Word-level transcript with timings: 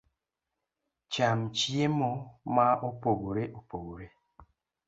Cham 1.11 1.39
chiemo 1.57 2.11
ma 2.53 2.67
opogore 2.89 3.43
opogore 3.59 4.05